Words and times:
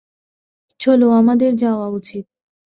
চলো, 0.79 1.07
আমাদের 1.11 1.51
যাওয়া 1.55 1.87
উচিত। 1.89 2.25